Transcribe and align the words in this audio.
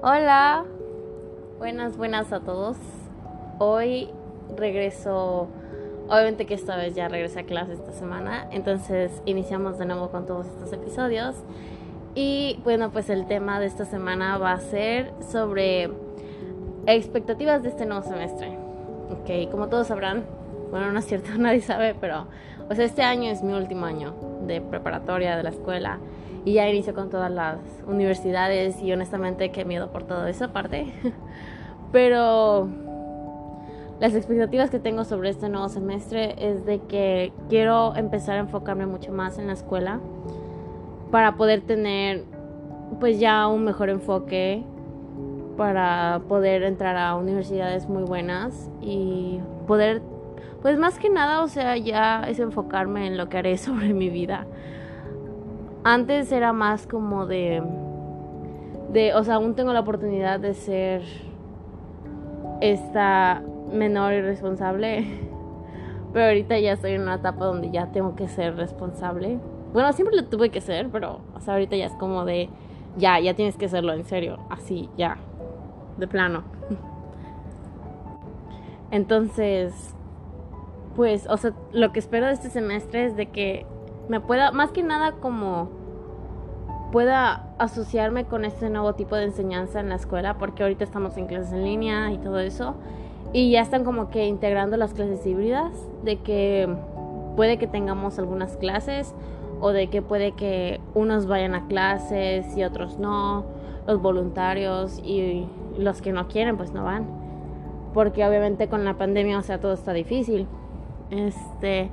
Hola, 0.00 0.64
buenas, 1.58 1.96
buenas 1.96 2.32
a 2.32 2.38
todos. 2.38 2.76
Hoy 3.58 4.08
regreso, 4.56 5.48
obviamente 6.06 6.46
que 6.46 6.54
esta 6.54 6.76
vez 6.76 6.94
ya 6.94 7.08
regresé 7.08 7.40
a 7.40 7.42
clase 7.42 7.72
esta 7.72 7.90
semana, 7.90 8.46
entonces 8.52 9.10
iniciamos 9.26 9.76
de 9.76 9.86
nuevo 9.86 10.10
con 10.10 10.24
todos 10.24 10.46
estos 10.46 10.72
episodios. 10.72 11.34
Y 12.14 12.60
bueno, 12.62 12.92
pues 12.92 13.10
el 13.10 13.26
tema 13.26 13.58
de 13.58 13.66
esta 13.66 13.86
semana 13.86 14.38
va 14.38 14.52
a 14.52 14.60
ser 14.60 15.12
sobre 15.32 15.90
expectativas 16.86 17.64
de 17.64 17.70
este 17.70 17.84
nuevo 17.84 18.04
semestre. 18.04 18.56
Ok, 19.10 19.50
como 19.50 19.66
todos 19.66 19.88
sabrán, 19.88 20.24
bueno, 20.70 20.92
no 20.92 21.00
es 21.00 21.06
cierto, 21.06 21.30
nadie 21.38 21.60
sabe, 21.60 21.96
pero 22.00 22.28
o 22.70 22.74
sea, 22.76 22.84
este 22.84 23.02
año 23.02 23.32
es 23.32 23.42
mi 23.42 23.52
último 23.52 23.86
año 23.86 24.14
de 24.48 24.60
preparatoria 24.60 25.36
de 25.36 25.44
la 25.44 25.50
escuela 25.50 26.00
y 26.44 26.54
ya 26.54 26.68
inicio 26.68 26.94
con 26.94 27.10
todas 27.10 27.30
las 27.30 27.58
universidades 27.86 28.80
y 28.82 28.92
honestamente 28.92 29.52
qué 29.52 29.64
miedo 29.64 29.92
por 29.92 30.02
toda 30.04 30.28
esa 30.28 30.52
parte. 30.52 30.92
Pero 31.92 32.68
las 34.00 34.14
expectativas 34.14 34.70
que 34.70 34.78
tengo 34.78 35.04
sobre 35.04 35.30
este 35.30 35.48
nuevo 35.48 35.68
semestre 35.68 36.34
es 36.38 36.64
de 36.64 36.80
que 36.80 37.32
quiero 37.48 37.94
empezar 37.96 38.36
a 38.36 38.40
enfocarme 38.40 38.86
mucho 38.86 39.12
más 39.12 39.38
en 39.38 39.46
la 39.46 39.52
escuela 39.52 40.00
para 41.10 41.36
poder 41.36 41.60
tener 41.62 42.24
pues 43.00 43.20
ya 43.20 43.46
un 43.46 43.64
mejor 43.64 43.90
enfoque 43.90 44.64
para 45.56 46.22
poder 46.28 46.62
entrar 46.62 46.96
a 46.96 47.16
universidades 47.16 47.88
muy 47.88 48.04
buenas 48.04 48.70
y 48.80 49.40
poder 49.66 50.00
pues 50.62 50.78
más 50.78 50.98
que 50.98 51.10
nada, 51.10 51.42
o 51.42 51.48
sea, 51.48 51.76
ya 51.76 52.24
es 52.28 52.38
enfocarme 52.38 53.06
en 53.06 53.16
lo 53.16 53.28
que 53.28 53.38
haré 53.38 53.58
sobre 53.58 53.92
mi 53.92 54.10
vida. 54.10 54.46
Antes 55.84 56.32
era 56.32 56.52
más 56.52 56.86
como 56.86 57.26
de, 57.26 57.62
de, 58.92 59.14
o 59.14 59.24
sea, 59.24 59.36
aún 59.36 59.54
tengo 59.54 59.72
la 59.72 59.80
oportunidad 59.80 60.40
de 60.40 60.54
ser 60.54 61.02
esta 62.60 63.42
menor 63.72 64.12
y 64.14 64.22
responsable, 64.22 65.06
pero 66.12 66.26
ahorita 66.26 66.58
ya 66.58 66.72
estoy 66.72 66.92
en 66.92 67.02
una 67.02 67.16
etapa 67.16 67.44
donde 67.44 67.70
ya 67.70 67.92
tengo 67.92 68.16
que 68.16 68.28
ser 68.28 68.56
responsable. 68.56 69.38
Bueno, 69.72 69.92
siempre 69.92 70.16
lo 70.16 70.24
tuve 70.24 70.50
que 70.50 70.60
ser, 70.60 70.88
pero 70.88 71.20
o 71.34 71.40
sea, 71.40 71.54
ahorita 71.54 71.76
ya 71.76 71.86
es 71.86 71.94
como 71.94 72.24
de, 72.24 72.48
ya, 72.96 73.20
ya 73.20 73.34
tienes 73.34 73.56
que 73.56 73.66
hacerlo 73.66 73.92
en 73.92 74.04
serio, 74.04 74.38
así, 74.50 74.88
ya, 74.96 75.18
de 75.98 76.08
plano. 76.08 76.42
Entonces, 78.90 79.94
pues, 80.98 81.28
o 81.30 81.36
sea, 81.36 81.52
lo 81.70 81.92
que 81.92 82.00
espero 82.00 82.26
de 82.26 82.32
este 82.32 82.50
semestre 82.50 83.04
es 83.04 83.14
de 83.14 83.26
que 83.26 83.66
me 84.08 84.18
pueda, 84.18 84.50
más 84.50 84.72
que 84.72 84.82
nada 84.82 85.12
como 85.12 85.68
pueda 86.90 87.54
asociarme 87.58 88.24
con 88.24 88.44
este 88.44 88.68
nuevo 88.68 88.94
tipo 88.94 89.14
de 89.14 89.22
enseñanza 89.22 89.78
en 89.78 89.90
la 89.90 89.94
escuela, 89.94 90.38
porque 90.38 90.64
ahorita 90.64 90.82
estamos 90.82 91.16
en 91.16 91.28
clases 91.28 91.52
en 91.52 91.62
línea 91.62 92.10
y 92.10 92.18
todo 92.18 92.40
eso, 92.40 92.74
y 93.32 93.52
ya 93.52 93.60
están 93.60 93.84
como 93.84 94.10
que 94.10 94.26
integrando 94.26 94.76
las 94.76 94.92
clases 94.92 95.24
híbridas, 95.24 95.70
de 96.02 96.16
que 96.16 96.68
puede 97.36 97.58
que 97.58 97.68
tengamos 97.68 98.18
algunas 98.18 98.56
clases, 98.56 99.14
o 99.60 99.70
de 99.70 99.90
que 99.90 100.02
puede 100.02 100.32
que 100.32 100.80
unos 100.96 101.28
vayan 101.28 101.54
a 101.54 101.68
clases 101.68 102.56
y 102.56 102.64
otros 102.64 102.98
no, 102.98 103.44
los 103.86 104.02
voluntarios 104.02 104.98
y 105.04 105.46
los 105.78 106.02
que 106.02 106.10
no 106.10 106.26
quieren 106.26 106.56
pues 106.56 106.72
no 106.72 106.82
van, 106.82 107.06
porque 107.94 108.26
obviamente 108.26 108.66
con 108.66 108.84
la 108.84 108.94
pandemia, 108.94 109.38
o 109.38 109.42
sea, 109.42 109.60
todo 109.60 109.74
está 109.74 109.92
difícil. 109.92 110.48
Este, 111.10 111.90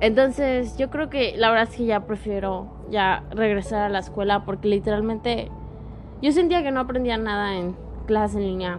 entonces, 0.00 0.76
yo 0.76 0.90
creo 0.90 1.08
que 1.08 1.34
la 1.36 1.50
verdad 1.50 1.68
es 1.70 1.76
que 1.76 1.86
ya 1.86 2.00
prefiero 2.00 2.66
ya 2.90 3.24
regresar 3.30 3.82
a 3.82 3.88
la 3.88 4.00
escuela 4.00 4.44
porque 4.44 4.68
literalmente 4.68 5.50
yo 6.22 6.32
sentía 6.32 6.62
que 6.62 6.70
no 6.70 6.80
aprendía 6.80 7.16
nada 7.16 7.56
en 7.56 7.76
clase 8.06 8.38
en 8.38 8.44
línea. 8.44 8.78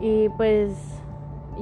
Y 0.00 0.28
pues 0.30 0.74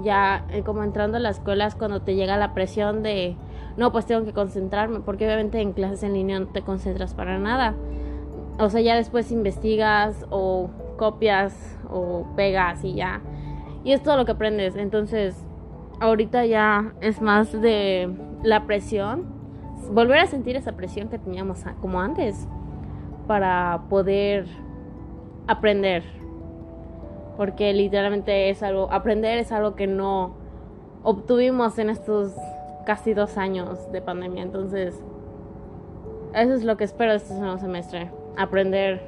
ya 0.02 0.44
eh, 0.50 0.62
como 0.62 0.82
entrando 0.84 1.16
a 1.16 1.20
la 1.20 1.30
escuela 1.30 1.66
es 1.66 1.74
cuando 1.74 2.00
te 2.00 2.14
llega 2.14 2.36
la 2.36 2.54
presión 2.54 3.02
de 3.02 3.36
no, 3.76 3.92
pues 3.92 4.04
tengo 4.06 4.24
que 4.24 4.32
concentrarme, 4.32 5.00
porque 5.00 5.24
obviamente 5.24 5.60
en 5.60 5.72
clases 5.72 6.02
en 6.02 6.12
línea 6.12 6.38
no 6.38 6.46
te 6.48 6.62
concentras 6.62 7.14
para 7.14 7.38
nada. 7.38 7.74
O 8.58 8.68
sea, 8.68 8.80
ya 8.80 8.94
después 8.94 9.32
investigas 9.32 10.26
o 10.28 10.68
copias 10.98 11.78
o 11.88 12.26
pegas 12.36 12.84
y 12.84 12.94
ya. 12.94 13.22
Y 13.84 13.92
es 13.92 14.02
todo 14.02 14.16
lo 14.16 14.26
que 14.26 14.32
aprendes. 14.32 14.76
Entonces, 14.76 15.34
ahorita 16.00 16.46
ya 16.46 16.92
es 17.00 17.20
más 17.20 17.52
de 17.52 18.10
la 18.42 18.66
presión, 18.66 19.26
volver 19.92 20.18
a 20.18 20.26
sentir 20.26 20.56
esa 20.56 20.72
presión 20.72 21.08
que 21.08 21.18
teníamos 21.18 21.64
como 21.80 22.00
antes 22.00 22.48
para 23.26 23.82
poder 23.88 24.46
aprender. 25.46 26.02
Porque 27.36 27.72
literalmente 27.72 28.50
es 28.50 28.62
algo, 28.62 28.90
aprender 28.90 29.38
es 29.38 29.52
algo 29.52 29.74
que 29.74 29.86
no 29.86 30.34
obtuvimos 31.02 31.78
en 31.78 31.90
estos 31.90 32.34
casi 32.84 33.14
dos 33.14 33.38
años 33.38 33.90
de 33.92 34.02
pandemia. 34.02 34.42
Entonces, 34.42 35.00
eso 36.34 36.54
es 36.54 36.64
lo 36.64 36.76
que 36.76 36.84
espero 36.84 37.12
este 37.12 37.34
nuevo 37.34 37.58
semestre. 37.58 38.10
Aprender 38.36 39.00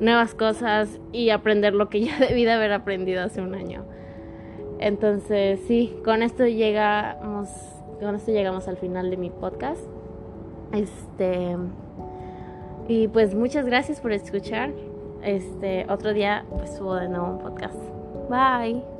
nuevas 0.00 0.34
cosas 0.34 0.98
y 1.12 1.30
aprender 1.30 1.74
lo 1.74 1.88
que 1.88 2.00
ya 2.00 2.18
debí 2.20 2.44
de 2.44 2.52
haber 2.52 2.72
aprendido 2.72 3.22
hace 3.22 3.40
un 3.40 3.54
año. 3.54 3.84
Entonces, 4.80 5.60
sí, 5.68 5.94
con 6.04 6.22
esto 6.22 6.46
llegamos, 6.46 7.48
con 8.00 8.14
esto 8.14 8.32
llegamos 8.32 8.66
al 8.66 8.78
final 8.78 9.10
de 9.10 9.18
mi 9.18 9.28
podcast. 9.28 9.82
Este 10.72 11.56
y 12.88 13.08
pues 13.08 13.34
muchas 13.34 13.66
gracias 13.66 14.00
por 14.00 14.12
escuchar. 14.12 14.72
Este 15.22 15.86
otro 15.88 16.14
día 16.14 16.44
pues 16.50 16.74
subo 16.76 16.94
de 16.94 17.08
nuevo 17.08 17.26
un 17.26 17.38
podcast. 17.38 17.78
Bye. 18.28 18.99